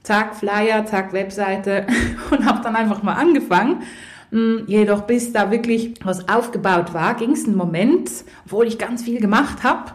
Zack, 0.02 0.36
Flyer, 0.36 0.86
zack, 0.86 1.14
Webseite 1.14 1.86
und 2.32 2.46
habe 2.46 2.62
dann 2.64 2.76
einfach 2.76 3.04
mal 3.04 3.14
angefangen. 3.14 3.84
Hm, 4.32 4.64
jedoch 4.66 5.04
bis 5.04 5.32
da 5.32 5.52
wirklich 5.52 5.94
was 6.04 6.28
aufgebaut 6.28 6.94
war, 6.94 7.14
ging 7.14 7.32
es 7.32 7.46
einen 7.46 7.56
Moment, 7.56 8.10
obwohl 8.46 8.66
ich 8.68 8.80
ganz 8.80 9.04
viel 9.04 9.22
gemacht 9.22 9.64
habe. 9.64 9.92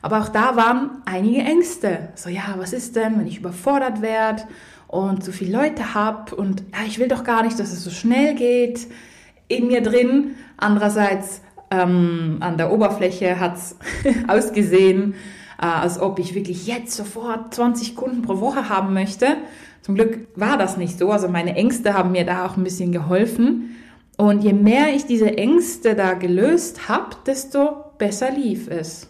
Aber 0.00 0.20
auch 0.20 0.28
da 0.30 0.56
waren 0.56 1.02
einige 1.04 1.40
Ängste. 1.40 2.08
So, 2.14 2.30
ja, 2.30 2.54
was 2.56 2.72
ist 2.72 2.96
denn, 2.96 3.18
wenn 3.18 3.26
ich 3.26 3.38
überfordert 3.38 4.00
werde 4.00 4.44
und 4.88 5.22
so 5.22 5.30
viele 5.30 5.58
Leute 5.58 5.94
habe 5.94 6.34
und 6.34 6.62
ja, 6.72 6.86
ich 6.86 6.98
will 6.98 7.08
doch 7.08 7.22
gar 7.22 7.42
nicht, 7.42 7.58
dass 7.60 7.72
es 7.72 7.84
so 7.84 7.90
schnell 7.90 8.34
geht 8.34 8.86
in 9.48 9.68
mir 9.68 9.82
drin. 9.82 10.36
Andererseits 10.56 11.42
ähm, 11.70 12.38
an 12.40 12.56
der 12.56 12.72
Oberfläche 12.72 13.38
hat's 13.40 13.76
ausgesehen, 14.28 15.14
äh, 15.60 15.66
als 15.66 16.00
ob 16.00 16.18
ich 16.18 16.34
wirklich 16.34 16.66
jetzt 16.66 16.94
sofort 16.94 17.54
20 17.54 17.96
Kunden 17.96 18.22
pro 18.22 18.40
Woche 18.40 18.68
haben 18.68 18.94
möchte. 18.94 19.36
Zum 19.82 19.94
Glück 19.94 20.26
war 20.34 20.58
das 20.58 20.76
nicht 20.76 20.98
so. 20.98 21.10
Also 21.10 21.28
meine 21.28 21.54
Ängste 21.54 21.94
haben 21.94 22.12
mir 22.12 22.24
da 22.24 22.46
auch 22.46 22.56
ein 22.56 22.64
bisschen 22.64 22.92
geholfen. 22.92 23.76
Und 24.16 24.42
je 24.42 24.52
mehr 24.52 24.94
ich 24.94 25.04
diese 25.06 25.36
Ängste 25.36 25.94
da 25.94 26.14
gelöst 26.14 26.88
habe, 26.88 27.16
desto 27.26 27.84
besser 27.98 28.30
lief 28.30 28.68
es. 28.68 29.08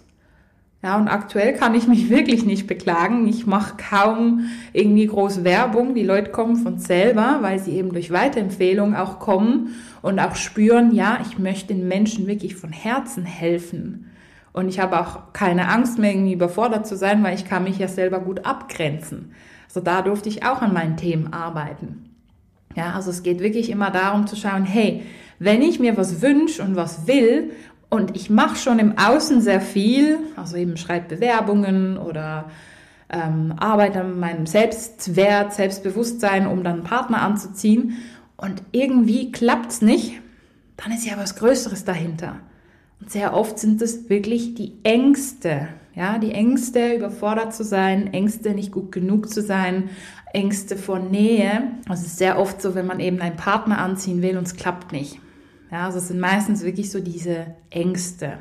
Ja, 0.82 0.96
und 0.96 1.08
aktuell 1.08 1.54
kann 1.54 1.74
ich 1.74 1.88
mich 1.88 2.10
wirklich 2.10 2.44
nicht 2.44 2.66
beklagen. 2.66 3.26
Ich 3.26 3.46
mache 3.46 3.76
kaum 3.76 4.48
irgendwie 4.72 5.06
groß 5.06 5.44
Werbung. 5.44 5.94
Die 5.94 6.02
Leute 6.02 6.30
kommen 6.30 6.56
von 6.56 6.78
selber, 6.78 7.38
weil 7.40 7.58
sie 7.58 7.72
eben 7.72 7.92
durch 7.92 8.10
Weiterempfehlung 8.10 8.94
auch 8.94 9.18
kommen 9.18 9.74
und 10.02 10.20
auch 10.20 10.36
spüren, 10.36 10.94
ja, 10.94 11.18
ich 11.22 11.38
möchte 11.38 11.74
den 11.74 11.88
Menschen 11.88 12.26
wirklich 12.26 12.54
von 12.54 12.72
Herzen 12.72 13.24
helfen. 13.24 14.10
Und 14.52 14.68
ich 14.68 14.80
habe 14.80 15.00
auch 15.00 15.32
keine 15.34 15.68
Angst 15.68 15.98
mehr, 15.98 16.12
irgendwie 16.12 16.32
überfordert 16.32 16.86
zu 16.86 16.96
sein, 16.96 17.22
weil 17.22 17.34
ich 17.34 17.44
kann 17.44 17.64
mich 17.64 17.78
ja 17.78 17.88
selber 17.88 18.20
gut 18.20 18.46
abgrenzen. 18.46 19.32
Also 19.68 19.80
da 19.80 20.00
durfte 20.00 20.28
ich 20.28 20.44
auch 20.44 20.62
an 20.62 20.72
meinen 20.72 20.96
Themen 20.96 21.32
arbeiten. 21.32 22.10
Ja, 22.74 22.92
also 22.92 23.10
es 23.10 23.22
geht 23.22 23.40
wirklich 23.40 23.68
immer 23.68 23.90
darum 23.90 24.26
zu 24.26 24.36
schauen, 24.36 24.64
hey, 24.64 25.02
wenn 25.38 25.60
ich 25.60 25.80
mir 25.80 25.96
was 25.96 26.22
wünsche 26.22 26.62
und 26.62 26.76
was 26.76 27.06
will 27.06 27.50
und 27.88 28.16
ich 28.16 28.30
mache 28.30 28.56
schon 28.56 28.78
im 28.78 28.98
Außen 28.98 29.40
sehr 29.40 29.60
viel, 29.60 30.18
also 30.36 30.56
eben 30.56 30.76
schreibe 30.76 31.16
Bewerbungen 31.16 31.98
oder 31.98 32.50
ähm, 33.08 33.54
arbeite 33.58 34.00
an 34.00 34.18
meinem 34.18 34.46
Selbstwert, 34.46 35.54
Selbstbewusstsein, 35.54 36.46
um 36.46 36.64
dann 36.64 36.74
einen 36.74 36.84
Partner 36.84 37.22
anzuziehen 37.22 37.98
und 38.36 38.62
irgendwie 38.72 39.30
klappt's 39.30 39.82
nicht, 39.82 40.20
dann 40.76 40.92
ist 40.92 41.06
ja 41.06 41.16
was 41.16 41.36
Größeres 41.36 41.84
dahinter. 41.84 42.36
Und 43.00 43.10
sehr 43.10 43.34
oft 43.34 43.58
sind 43.58 43.80
es 43.82 44.08
wirklich 44.08 44.54
die 44.54 44.72
Ängste, 44.82 45.68
ja, 45.94 46.18
die 46.18 46.32
Ängste, 46.32 46.94
überfordert 46.94 47.54
zu 47.54 47.64
sein, 47.64 48.12
Ängste, 48.12 48.50
nicht 48.50 48.72
gut 48.72 48.92
genug 48.92 49.30
zu 49.30 49.40
sein, 49.42 49.90
Ängste 50.32 50.76
vor 50.76 50.98
Nähe. 50.98 51.70
Also 51.88 52.02
es 52.02 52.08
ist 52.08 52.18
sehr 52.18 52.38
oft 52.38 52.60
so, 52.60 52.74
wenn 52.74 52.86
man 52.86 53.00
eben 53.00 53.20
einen 53.20 53.36
Partner 53.36 53.78
anziehen 53.78 54.20
will 54.22 54.36
und 54.36 54.46
es 54.46 54.56
klappt 54.56 54.92
nicht. 54.92 55.20
Ja, 55.76 55.84
also 55.84 55.98
es 55.98 56.08
sind 56.08 56.20
meistens 56.20 56.64
wirklich 56.64 56.90
so 56.90 57.00
diese 57.00 57.48
Ängste. 57.68 58.38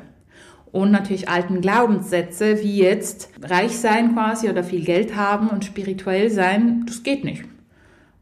Und 0.72 0.90
natürlich 0.90 1.28
alten 1.28 1.60
Glaubenssätze, 1.60 2.62
wie 2.62 2.78
jetzt 2.78 3.28
reich 3.42 3.76
sein 3.76 4.14
quasi 4.14 4.48
oder 4.48 4.64
viel 4.64 4.82
Geld 4.82 5.16
haben 5.16 5.48
und 5.48 5.62
spirituell 5.62 6.30
sein, 6.30 6.84
das 6.86 7.02
geht 7.02 7.24
nicht. 7.24 7.44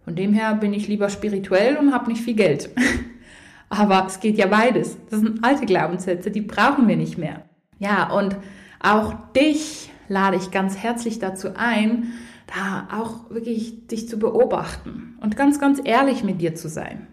Von 0.05 0.17
dem 0.17 0.33
her 0.33 0.57
bin 0.57 0.73
ich 0.73 0.89
lieber 0.89 1.11
spirituell 1.11 1.77
und 1.77 1.95
habe 1.95 2.11
nicht 2.11 2.25
viel 2.25 2.35
Geld. 2.35 2.71
Aber 3.69 4.05
es 4.09 4.19
geht 4.19 4.37
ja 4.37 4.49
beides. 4.49 4.97
Das 5.11 5.21
sind 5.21 5.45
alte 5.45 5.65
Glaubenssätze, 5.65 6.33
die 6.33 6.41
brauchen 6.41 6.89
wir 6.89 6.97
nicht 6.97 7.17
mehr. 7.17 7.45
Ja, 7.79 8.11
und 8.11 8.37
auch 8.81 9.15
dich 9.37 9.93
lade 10.09 10.39
ich 10.39 10.51
ganz 10.51 10.77
herzlich 10.77 11.21
dazu 11.21 11.51
ein, 11.55 12.15
da 12.49 12.89
auch 12.93 13.31
wirklich 13.31 13.87
dich 13.87 14.09
zu 14.09 14.19
beobachten 14.19 15.17
und 15.21 15.37
ganz, 15.37 15.61
ganz 15.61 15.81
ehrlich 15.85 16.25
mit 16.25 16.41
dir 16.41 16.57
zu 16.57 16.69
sein 16.69 17.07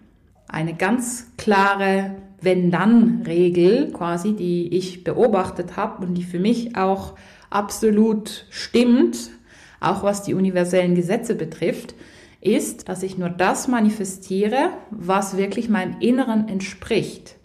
eine 0.52 0.74
ganz 0.74 1.32
klare 1.38 2.16
Wenn-Dann-Regel 2.42 3.92
quasi, 3.92 4.34
die 4.34 4.76
ich 4.76 5.04
beobachtet 5.04 5.78
habe 5.78 6.06
und 6.06 6.16
die 6.16 6.24
für 6.24 6.40
mich 6.40 6.76
auch 6.76 7.16
absolut 7.50 8.46
stimmt, 8.50 9.32
auch 9.80 10.04
was 10.04 10.24
die 10.24 10.34
universellen 10.34 10.96
Gesetze 10.96 11.36
betrifft, 11.36 11.96
ist, 12.40 12.90
dass 12.90 13.04
ich 13.04 13.18
nur 13.18 13.30
das 13.30 13.68
manifestiere, 13.68 14.70
was 14.90 15.38
wirklich 15.38 15.70
meinem 15.70 16.00
Inneren 16.00 16.48
entspricht. 16.48 17.36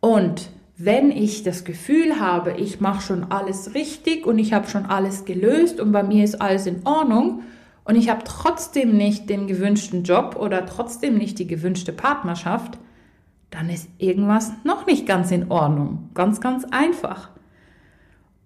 Und 0.00 0.50
wenn 0.76 1.10
ich 1.10 1.42
das 1.42 1.64
Gefühl 1.64 2.18
habe, 2.20 2.52
ich 2.52 2.80
mache 2.80 3.02
schon 3.02 3.30
alles 3.30 3.74
richtig 3.74 4.26
und 4.26 4.38
ich 4.38 4.52
habe 4.52 4.68
schon 4.68 4.86
alles 4.86 5.24
gelöst 5.24 5.80
und 5.80 5.92
bei 5.92 6.02
mir 6.02 6.24
ist 6.24 6.40
alles 6.40 6.66
in 6.66 6.86
Ordnung, 6.86 7.42
und 7.84 7.96
ich 7.96 8.08
habe 8.08 8.22
trotzdem 8.24 8.96
nicht 8.96 9.28
den 9.28 9.46
gewünschten 9.46 10.04
Job 10.04 10.36
oder 10.38 10.66
trotzdem 10.66 11.18
nicht 11.18 11.38
die 11.38 11.46
gewünschte 11.46 11.92
Partnerschaft, 11.92 12.78
dann 13.50 13.68
ist 13.68 13.88
irgendwas 13.98 14.52
noch 14.64 14.86
nicht 14.86 15.06
ganz 15.06 15.30
in 15.30 15.50
Ordnung. 15.50 16.10
Ganz, 16.14 16.40
ganz 16.40 16.64
einfach. 16.70 17.30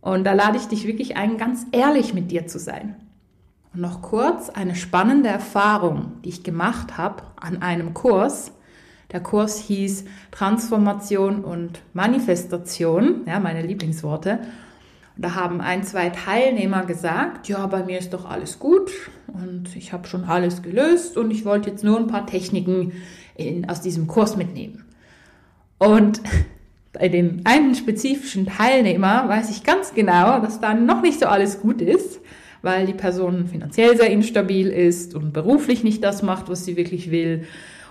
Und 0.00 0.24
da 0.24 0.32
lade 0.32 0.56
ich 0.56 0.66
dich 0.66 0.86
wirklich 0.86 1.16
ein, 1.16 1.36
ganz 1.36 1.66
ehrlich 1.72 2.14
mit 2.14 2.30
dir 2.30 2.46
zu 2.46 2.58
sein. 2.58 2.96
Und 3.74 3.80
noch 3.80 4.02
kurz 4.02 4.50
eine 4.50 4.74
spannende 4.74 5.28
Erfahrung, 5.28 6.12
die 6.24 6.30
ich 6.30 6.42
gemacht 6.42 6.96
habe 6.96 7.22
an 7.36 7.60
einem 7.60 7.92
Kurs. 7.92 8.52
Der 9.12 9.20
Kurs 9.20 9.58
hieß 9.58 10.04
Transformation 10.30 11.44
und 11.44 11.82
Manifestation, 11.92 13.22
ja, 13.26 13.38
meine 13.38 13.62
Lieblingsworte. 13.62 14.40
Da 15.18 15.34
haben 15.34 15.62
ein, 15.62 15.82
zwei 15.82 16.10
Teilnehmer 16.10 16.84
gesagt, 16.84 17.48
ja, 17.48 17.66
bei 17.66 17.82
mir 17.82 17.98
ist 17.98 18.12
doch 18.12 18.28
alles 18.28 18.58
gut 18.58 18.90
und 19.28 19.74
ich 19.74 19.92
habe 19.92 20.06
schon 20.06 20.24
alles 20.24 20.62
gelöst 20.62 21.16
und 21.16 21.30
ich 21.30 21.46
wollte 21.46 21.70
jetzt 21.70 21.84
nur 21.84 21.98
ein 21.98 22.06
paar 22.06 22.26
Techniken 22.26 22.92
in, 23.34 23.68
aus 23.68 23.80
diesem 23.80 24.06
Kurs 24.06 24.36
mitnehmen. 24.36 24.84
Und 25.78 26.20
bei 26.92 27.08
dem 27.08 27.40
einen 27.44 27.74
spezifischen 27.74 28.46
Teilnehmer 28.46 29.26
weiß 29.28 29.50
ich 29.50 29.64
ganz 29.64 29.94
genau, 29.94 30.40
dass 30.40 30.60
da 30.60 30.74
noch 30.74 31.00
nicht 31.00 31.20
so 31.20 31.26
alles 31.26 31.60
gut 31.60 31.80
ist, 31.80 32.20
weil 32.60 32.86
die 32.86 32.94
Person 32.94 33.46
finanziell 33.46 33.96
sehr 33.96 34.10
instabil 34.10 34.68
ist 34.68 35.14
und 35.14 35.32
beruflich 35.32 35.82
nicht 35.82 36.04
das 36.04 36.22
macht, 36.22 36.50
was 36.50 36.66
sie 36.66 36.76
wirklich 36.76 37.10
will 37.10 37.46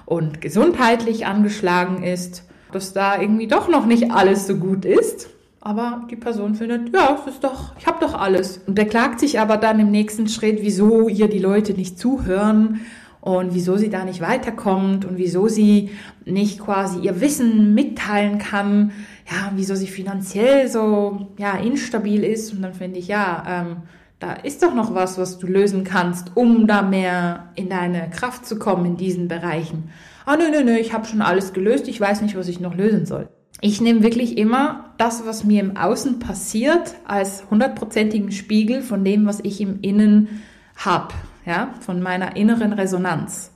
und 0.05 0.41
gesundheitlich 0.41 1.25
angeschlagen 1.25 2.03
ist, 2.03 2.43
dass 2.71 2.93
da 2.93 3.19
irgendwie 3.19 3.47
doch 3.47 3.67
noch 3.67 3.87
nicht 3.87 4.11
alles 4.11 4.45
so 4.45 4.57
gut 4.57 4.85
ist. 4.85 5.29
Aber 5.65 6.03
die 6.11 6.15
Person 6.15 6.53
findet, 6.53 6.93
ja, 6.93 7.17
es 7.19 7.33
ist 7.33 7.43
doch, 7.43 7.73
ich 7.79 7.87
habe 7.87 7.97
doch 7.99 8.13
alles. 8.13 8.59
Und 8.67 8.75
beklagt 8.75 9.19
sich 9.19 9.39
aber 9.39 9.57
dann 9.57 9.79
im 9.79 9.89
nächsten 9.89 10.27
Schritt, 10.27 10.59
wieso 10.61 11.09
ihr 11.09 11.27
die 11.27 11.39
Leute 11.39 11.73
nicht 11.73 11.97
zuhören 11.97 12.81
und 13.19 13.55
wieso 13.55 13.75
sie 13.75 13.89
da 13.89 14.05
nicht 14.05 14.21
weiterkommt 14.21 15.05
und 15.05 15.17
wieso 15.17 15.47
sie 15.47 15.89
nicht 16.23 16.59
quasi 16.59 16.99
ihr 16.99 17.19
Wissen 17.19 17.73
mitteilen 17.73 18.37
kann, 18.37 18.91
ja, 19.27 19.53
wieso 19.55 19.73
sie 19.73 19.87
finanziell 19.87 20.67
so, 20.67 21.29
ja, 21.39 21.57
instabil 21.57 22.23
ist. 22.23 22.53
Und 22.53 22.61
dann 22.61 22.75
finde 22.75 22.99
ich, 22.99 23.07
ja, 23.07 23.43
ähm, 23.47 23.77
da 24.19 24.33
ist 24.33 24.61
doch 24.61 24.75
noch 24.75 24.93
was, 24.93 25.17
was 25.17 25.39
du 25.39 25.47
lösen 25.47 25.83
kannst, 25.83 26.33
um 26.35 26.67
da 26.67 26.83
mehr 26.83 27.49
in 27.55 27.69
deine 27.69 28.11
Kraft 28.11 28.45
zu 28.45 28.59
kommen 28.59 28.85
in 28.85 28.97
diesen 28.97 29.27
Bereichen. 29.27 29.89
Ah, 30.27 30.37
nö, 30.37 30.51
nö, 30.51 30.63
nö, 30.63 30.77
ich 30.77 30.93
habe 30.93 31.07
schon 31.07 31.23
alles 31.23 31.53
gelöst, 31.53 31.87
ich 31.87 31.99
weiß 31.99 32.21
nicht, 32.21 32.37
was 32.37 32.49
ich 32.49 32.59
noch 32.59 32.75
lösen 32.75 33.07
soll 33.07 33.29
ich 33.61 33.81
nehme 33.81 34.03
wirklich 34.03 34.37
immer 34.37 34.93
das, 34.97 35.25
was 35.25 35.43
mir 35.43 35.61
im 35.61 35.77
Außen 35.77 36.19
passiert, 36.19 36.95
als 37.05 37.49
hundertprozentigen 37.49 38.31
Spiegel 38.31 38.81
von 38.81 39.03
dem, 39.03 39.25
was 39.25 39.39
ich 39.41 39.61
im 39.61 39.81
Innen 39.81 40.41
habe. 40.75 41.13
ja, 41.45 41.73
von 41.79 42.01
meiner 42.01 42.35
inneren 42.35 42.73
Resonanz. 42.73 43.51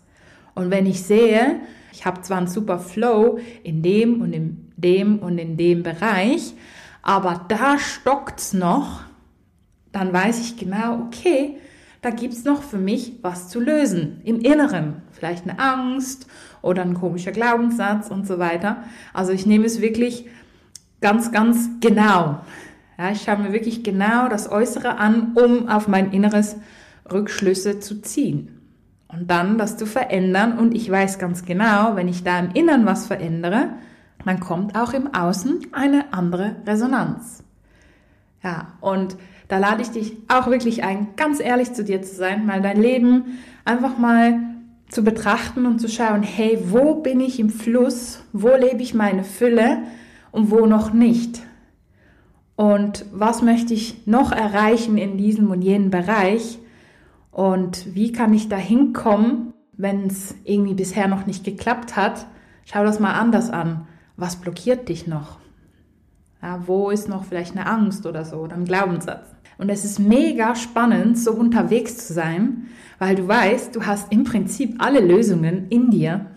Und 0.54 0.72
wenn 0.72 0.86
ich 0.86 1.04
sehe, 1.04 1.60
ich 1.92 2.06
habe 2.06 2.22
zwar 2.22 2.38
einen 2.38 2.48
super 2.48 2.80
Flow 2.80 3.40
in 3.64 3.82
dem 3.82 4.22
und 4.22 4.34
in 4.34 4.72
dem 4.78 5.20
und 5.20 5.38
in 5.38 5.58
dem 5.58 5.84
Bereich, 5.84 6.54
aber 7.02 7.46
da 7.48 7.80
stockt's 7.80 8.54
noch, 8.54 9.02
dann 9.92 10.14
weiß 10.14 10.40
ich 10.42 10.58
genau, 10.58 11.02
okay, 11.08 11.58
da 12.02 12.12
gibt's 12.12 12.46
noch 12.46 12.64
für 12.64 12.78
mich 12.78 13.20
was 13.22 13.50
zu 13.50 13.60
lösen 13.60 14.22
im 14.24 14.40
Inneren. 14.40 15.02
Vielleicht 15.12 15.48
eine 15.48 15.60
Angst 15.60 16.28
oder 16.62 16.82
ein 16.82 16.94
komischer 16.94 17.32
Glaubenssatz 17.32 18.10
und 18.10 18.26
so 18.26 18.40
weiter. 18.40 18.84
Also 19.14 19.32
ich 19.32 19.46
nehme 19.46 19.66
es 19.66 19.82
wirklich 19.82 20.28
ganz, 21.02 21.32
ganz 21.32 21.70
genau. 21.82 22.42
Ja, 22.98 23.12
ich 23.12 23.22
schaue 23.22 23.38
mir 23.38 23.54
wirklich 23.54 23.84
genau 23.84 24.28
das 24.30 24.52
Äußere 24.52 24.98
an, 24.98 25.34
um 25.36 25.70
auf 25.70 25.88
mein 25.88 26.12
Inneres 26.12 26.58
Rückschlüsse 27.12 27.80
zu 27.80 28.02
ziehen. 28.02 28.56
Und 29.08 29.32
dann 29.32 29.58
das 29.58 29.78
zu 29.78 29.86
verändern. 29.86 30.60
Und 30.60 30.76
ich 30.76 30.90
weiß 30.90 31.18
ganz 31.18 31.46
genau, 31.46 31.96
wenn 31.96 32.08
ich 32.08 32.24
da 32.24 32.40
im 32.40 32.52
Inneren 32.52 32.86
was 32.86 33.08
verändere, 33.08 33.70
dann 34.26 34.40
kommt 34.40 34.78
auch 34.78 34.94
im 34.94 35.14
Außen 35.14 35.68
eine 35.72 36.14
andere 36.14 36.58
Resonanz. 36.66 37.44
Ja, 38.44 38.74
und 38.82 39.18
da 39.50 39.58
lade 39.58 39.82
ich 39.82 39.90
dich 39.90 40.16
auch 40.28 40.48
wirklich 40.48 40.84
ein, 40.84 41.08
ganz 41.18 41.40
ehrlich 41.40 41.74
zu 41.74 41.84
dir 41.84 42.02
zu 42.02 42.16
sein, 42.16 42.46
mal 42.46 42.62
dein 42.62 42.82
Leben 42.82 43.40
einfach 43.66 43.98
mal 43.98 44.40
zu 44.90 45.04
betrachten 45.04 45.66
und 45.66 45.80
zu 45.80 45.90
schauen, 45.90 46.24
hey, 46.24 46.60
wo 46.68 46.96
bin 46.96 47.20
ich 47.20 47.40
im 47.40 47.50
Fluss? 47.50 48.24
Wo 48.32 48.56
lebe 48.56 48.82
ich 48.82 48.94
meine 48.94 49.24
Fülle 49.24 49.80
und 50.32 50.52
wo 50.52 50.66
noch 50.68 50.94
nicht? 50.94 51.42
Und 52.56 53.06
was 53.12 53.42
möchte 53.42 53.74
ich 53.74 54.06
noch 54.06 54.32
erreichen 54.32 54.98
in 54.98 55.18
diesem 55.18 55.50
und 55.50 55.62
jenem 55.62 55.90
Bereich? 55.90 56.60
Und 57.32 57.96
wie 57.96 58.12
kann 58.12 58.34
ich 58.34 58.50
da 58.50 58.58
hinkommen, 58.58 59.54
wenn 59.74 60.08
es 60.08 60.36
irgendwie 60.44 60.74
bisher 60.76 61.08
noch 61.08 61.26
nicht 61.26 61.44
geklappt 61.44 61.96
hat? 61.96 62.28
Schau 62.66 62.84
das 62.84 63.00
mal 63.00 63.14
anders 63.14 63.50
an. 63.50 63.88
Was 64.16 64.36
blockiert 64.36 64.90
dich 64.90 65.08
noch? 65.08 65.40
Ja, 66.42 66.62
wo 66.68 66.90
ist 66.90 67.10
noch 67.10 67.26
vielleicht 67.26 67.56
eine 67.56 67.66
Angst 67.66 68.06
oder 68.06 68.26
so 68.26 68.38
oder 68.38 68.56
ein 68.56 68.66
Glaubenssatz? 68.66 69.39
Und 69.60 69.70
es 69.70 69.84
ist 69.84 70.00
mega 70.00 70.56
spannend, 70.56 71.20
so 71.20 71.34
unterwegs 71.34 72.08
zu 72.08 72.14
sein, 72.14 72.68
weil 72.98 73.16
du 73.16 73.28
weißt, 73.28 73.76
du 73.76 73.86
hast 73.86 74.10
im 74.10 74.24
Prinzip 74.24 74.76
alle 74.80 75.02
Lösungen 75.02 75.68
in 75.70 75.92
dir. 75.92 76.28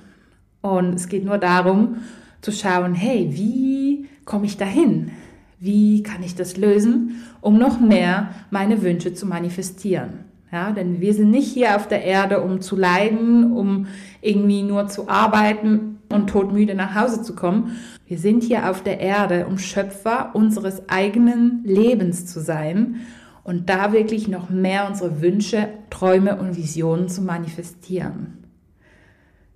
Und 0.60 0.94
es 0.96 1.08
geht 1.08 1.24
nur 1.24 1.38
darum, 1.38 1.98
zu 2.40 2.50
schauen, 2.50 2.94
hey, 2.94 3.28
wie 3.30 4.08
komme 4.24 4.46
ich 4.46 4.56
dahin? 4.56 5.12
Wie 5.60 6.02
kann 6.02 6.24
ich 6.24 6.34
das 6.34 6.56
lösen, 6.56 7.22
um 7.40 7.58
noch 7.58 7.78
mehr 7.78 8.30
meine 8.50 8.82
Wünsche 8.82 9.14
zu 9.14 9.24
manifestieren? 9.24 10.24
Ja, 10.52 10.70
denn 10.70 11.00
wir 11.00 11.14
sind 11.14 11.30
nicht 11.30 11.50
hier 11.50 11.76
auf 11.76 11.88
der 11.88 12.04
Erde, 12.04 12.42
um 12.42 12.60
zu 12.60 12.76
leiden, 12.76 13.52
um 13.52 13.86
irgendwie 14.20 14.62
nur 14.62 14.86
zu 14.86 15.08
arbeiten 15.08 15.98
und 16.10 16.28
todmüde 16.28 16.74
nach 16.74 16.94
Hause 16.94 17.22
zu 17.22 17.34
kommen. 17.34 17.78
Wir 18.06 18.18
sind 18.18 18.42
hier 18.42 18.68
auf 18.68 18.82
der 18.82 19.00
Erde, 19.00 19.46
um 19.46 19.56
Schöpfer 19.56 20.34
unseres 20.34 20.90
eigenen 20.90 21.64
Lebens 21.64 22.26
zu 22.26 22.40
sein 22.40 22.96
und 23.44 23.70
da 23.70 23.94
wirklich 23.94 24.28
noch 24.28 24.50
mehr 24.50 24.86
unsere 24.86 25.22
Wünsche, 25.22 25.70
Träume 25.88 26.36
und 26.36 26.54
Visionen 26.54 27.08
zu 27.08 27.22
manifestieren. 27.22 28.44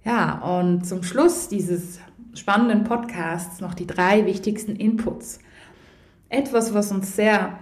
Ja, 0.03 0.39
und 0.39 0.87
zum 0.87 1.03
Schluss 1.03 1.49
dieses 1.49 2.01
spannenden 2.33 2.85
Podcasts 2.85 3.61
noch 3.61 3.75
die 3.75 3.87
drei 3.87 4.25
wichtigsten 4.25 4.77
Inputs. 4.77 5.41
Etwas, 6.31 6.73
was 6.73 6.91
uns 6.91 7.17
sehr 7.17 7.59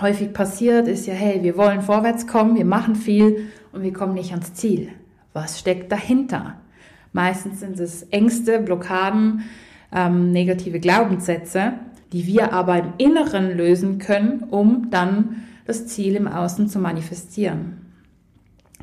häufig 0.00 0.32
passiert, 0.32 0.88
ist 0.88 1.06
ja, 1.06 1.14
hey, 1.14 1.42
wir 1.42 1.56
wollen 1.56 1.82
vorwärts 1.82 2.26
kommen, 2.26 2.56
wir 2.56 2.64
machen 2.64 2.96
viel 2.96 3.48
und 3.72 3.82
wir 3.82 3.92
kommen 3.92 4.14
nicht 4.14 4.32
ans 4.32 4.54
Ziel. 4.54 4.88
Was 5.32 5.58
steckt 5.58 5.90
dahinter? 5.90 6.54
Meistens 7.12 7.60
sind 7.60 7.78
es 7.78 8.02
Ängste, 8.04 8.58
Blockaden, 8.60 9.44
ähm, 9.92 10.32
negative 10.32 10.80
Glaubenssätze, 10.80 11.74
die 12.12 12.26
wir 12.26 12.52
aber 12.52 12.78
im 12.78 12.92
Inneren 12.98 13.56
lösen 13.56 13.98
können, 13.98 14.44
um 14.50 14.90
dann 14.90 15.42
das 15.66 15.86
Ziel 15.86 16.16
im 16.16 16.26
Außen 16.26 16.68
zu 16.68 16.78
manifestieren. 16.78 17.78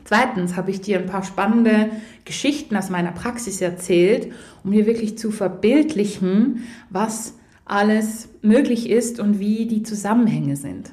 Zweitens 0.03 0.55
habe 0.55 0.71
ich 0.71 0.81
dir 0.81 0.97
ein 0.97 1.05
paar 1.05 1.23
spannende 1.23 1.89
Geschichten 2.25 2.75
aus 2.75 2.89
meiner 2.89 3.11
Praxis 3.11 3.61
erzählt, 3.61 4.31
um 4.63 4.71
dir 4.71 4.85
wirklich 4.85 5.17
zu 5.17 5.31
verbildlichen, 5.31 6.63
was 6.89 7.35
alles 7.65 8.29
möglich 8.41 8.89
ist 8.89 9.19
und 9.19 9.39
wie 9.39 9.67
die 9.67 9.83
Zusammenhänge 9.83 10.55
sind. 10.55 10.91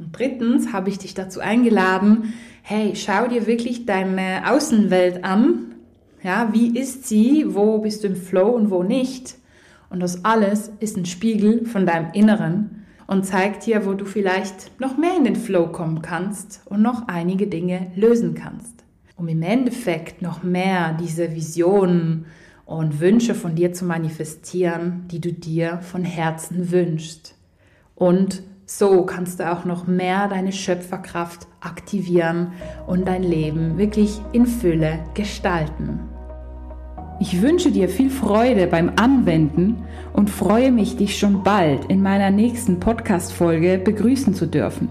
Und 0.00 0.18
drittens 0.18 0.72
habe 0.72 0.88
ich 0.88 0.98
dich 0.98 1.12
dazu 1.12 1.40
eingeladen, 1.40 2.32
hey, 2.62 2.96
schau 2.96 3.28
dir 3.28 3.46
wirklich 3.46 3.84
deine 3.84 4.50
Außenwelt 4.50 5.24
an. 5.24 5.74
Ja, 6.22 6.50
wie 6.52 6.76
ist 6.76 7.06
sie? 7.06 7.44
Wo 7.48 7.78
bist 7.78 8.02
du 8.02 8.08
im 8.08 8.16
Flow 8.16 8.48
und 8.48 8.70
wo 8.70 8.82
nicht? 8.82 9.36
Und 9.90 10.00
das 10.00 10.24
alles 10.24 10.72
ist 10.80 10.96
ein 10.96 11.04
Spiegel 11.04 11.66
von 11.66 11.84
deinem 11.84 12.12
Inneren 12.12 12.86
und 13.06 13.26
zeigt 13.26 13.66
dir, 13.66 13.84
wo 13.84 13.92
du 13.92 14.06
vielleicht 14.06 14.80
noch 14.80 14.96
mehr 14.96 15.16
in 15.16 15.24
den 15.24 15.36
Flow 15.36 15.66
kommen 15.66 16.00
kannst 16.00 16.62
und 16.64 16.80
noch 16.80 17.08
einige 17.08 17.46
Dinge 17.46 17.90
lösen 17.94 18.34
kannst. 18.34 18.84
Um 19.16 19.28
im 19.28 19.42
Endeffekt 19.42 20.22
noch 20.22 20.42
mehr 20.42 20.96
diese 20.98 21.34
Visionen 21.34 22.24
und 22.64 23.00
Wünsche 23.00 23.34
von 23.34 23.54
dir 23.54 23.74
zu 23.74 23.84
manifestieren, 23.84 25.04
die 25.10 25.20
du 25.20 25.32
dir 25.32 25.80
von 25.82 26.04
Herzen 26.04 26.70
wünschst. 26.70 27.34
Und 27.96 28.44
so 28.78 29.02
kannst 29.04 29.40
du 29.40 29.50
auch 29.50 29.64
noch 29.64 29.88
mehr 29.88 30.28
deine 30.28 30.52
Schöpferkraft 30.52 31.48
aktivieren 31.60 32.52
und 32.86 33.08
dein 33.08 33.24
Leben 33.24 33.78
wirklich 33.78 34.20
in 34.30 34.46
Fülle 34.46 35.00
gestalten. 35.14 35.98
Ich 37.18 37.42
wünsche 37.42 37.72
dir 37.72 37.88
viel 37.88 38.10
Freude 38.10 38.68
beim 38.68 38.92
Anwenden 38.94 39.82
und 40.12 40.30
freue 40.30 40.70
mich, 40.70 40.96
dich 40.96 41.18
schon 41.18 41.42
bald 41.42 41.86
in 41.86 42.00
meiner 42.00 42.30
nächsten 42.30 42.78
Podcast-Folge 42.78 43.78
begrüßen 43.78 44.34
zu 44.34 44.46
dürfen. 44.46 44.88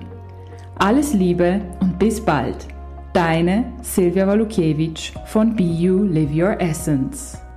Alles 0.77 1.13
Liebe 1.13 1.61
und 1.79 1.97
bis 1.97 2.19
bald. 2.19 2.67
Deine 3.13 3.71
Silvia 3.81 4.27
Walukiewicz 4.27 5.13
von 5.25 5.55
Be 5.55 5.63
You 5.63 6.03
Live 6.03 6.31
Your 6.33 6.59
Essence. 6.61 7.48